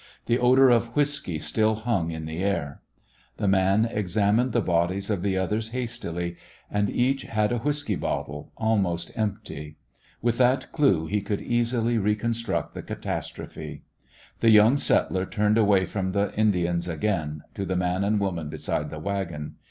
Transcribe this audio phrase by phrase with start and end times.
[0.25, 2.81] The odor of whisky still hung in the air.
[3.37, 6.37] The man examined the bodies of the others hastily,
[6.71, 9.77] and each had a whisky bottle almost empty.
[10.19, 13.83] With that clue he could easily reconstruct the catastrophe.
[14.39, 18.89] The young settler turned away from the Indians again to the man and woman beside
[18.89, 19.57] the wagon.